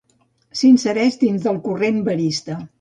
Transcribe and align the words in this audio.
S'insereix 0.61 1.19
dins 1.25 1.45
del 1.49 1.63
corrent 1.69 2.03
verista. 2.11 2.61